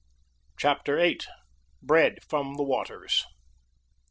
[0.57, 1.19] CHAPTER VIII.
[1.83, 3.23] BREAD FROM THE WATERS.